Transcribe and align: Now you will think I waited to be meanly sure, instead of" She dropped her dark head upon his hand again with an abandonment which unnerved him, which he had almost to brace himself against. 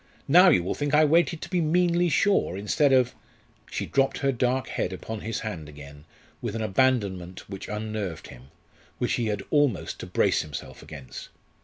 Now 0.27 0.49
you 0.49 0.63
will 0.63 0.73
think 0.73 0.95
I 0.95 1.05
waited 1.05 1.41
to 1.41 1.49
be 1.51 1.61
meanly 1.61 2.09
sure, 2.09 2.57
instead 2.57 2.91
of" 2.91 3.13
She 3.71 3.85
dropped 3.85 4.17
her 4.17 4.31
dark 4.31 4.65
head 4.69 4.93
upon 4.93 5.21
his 5.21 5.41
hand 5.41 5.69
again 5.69 6.05
with 6.41 6.55
an 6.55 6.63
abandonment 6.63 7.47
which 7.47 7.67
unnerved 7.69 8.29
him, 8.29 8.47
which 8.97 9.13
he 9.13 9.27
had 9.27 9.43
almost 9.51 9.99
to 9.99 10.07
brace 10.07 10.41
himself 10.41 10.81
against. 10.81 11.29